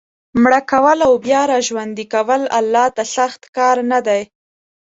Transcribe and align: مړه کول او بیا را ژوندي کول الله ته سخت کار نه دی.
مړه 0.41 0.61
کول 0.71 0.99
او 1.07 1.13
بیا 1.25 1.41
را 1.49 1.59
ژوندي 1.67 2.05
کول 2.13 2.41
الله 2.59 2.85
ته 2.95 3.03
سخت 3.15 3.41
کار 3.57 3.77
نه 3.91 3.99
دی. 4.07 4.21